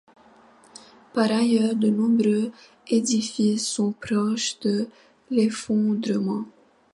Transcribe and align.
Par 1.13 1.31
ailleurs, 1.31 1.75
de 1.75 1.91
nombreux 1.91 2.51
édifices 2.87 3.67
sont 3.67 3.91
proches 3.91 4.59
de 4.61 4.87
l'effondrement. 5.29 6.45